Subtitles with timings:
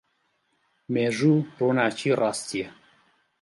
[0.93, 2.69] مێژوو ڕووناکیی ڕاستییە.